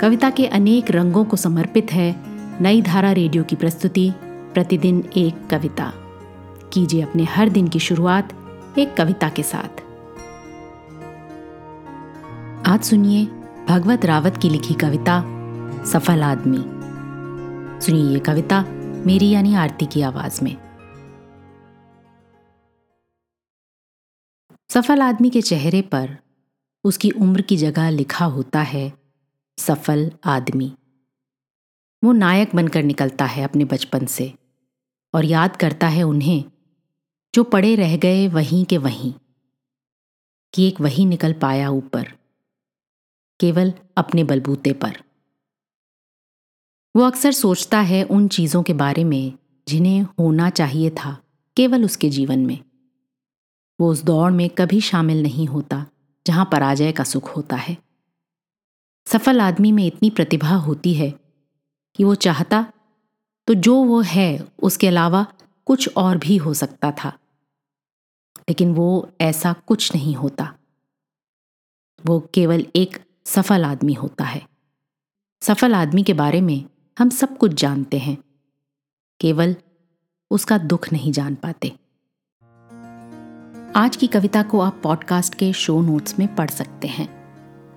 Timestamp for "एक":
5.16-5.48, 8.78-8.96, 40.68-40.80, 72.76-73.04